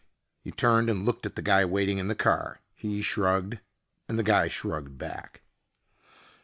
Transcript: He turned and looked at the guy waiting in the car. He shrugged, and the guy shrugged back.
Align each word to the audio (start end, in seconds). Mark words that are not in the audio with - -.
He 0.43 0.49
turned 0.49 0.89
and 0.89 1.05
looked 1.05 1.27
at 1.27 1.35
the 1.35 1.43
guy 1.43 1.63
waiting 1.63 1.99
in 1.99 2.07
the 2.07 2.15
car. 2.15 2.59
He 2.73 3.03
shrugged, 3.03 3.59
and 4.07 4.17
the 4.17 4.23
guy 4.23 4.47
shrugged 4.47 4.97
back. 4.97 5.43